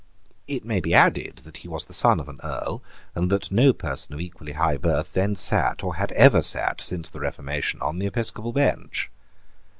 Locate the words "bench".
8.51-9.11